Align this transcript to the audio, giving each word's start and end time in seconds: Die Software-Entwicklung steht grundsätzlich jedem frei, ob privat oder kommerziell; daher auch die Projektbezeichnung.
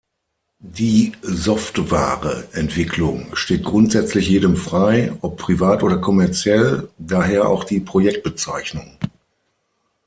Die 0.65 1.11
Software-Entwicklung 1.21 3.35
steht 3.35 3.63
grundsätzlich 3.63 4.27
jedem 4.29 4.57
frei, 4.57 5.15
ob 5.21 5.37
privat 5.37 5.83
oder 5.83 5.99
kommerziell; 5.99 6.89
daher 6.97 7.47
auch 7.47 7.63
die 7.65 7.81
Projektbezeichnung. 7.81 8.97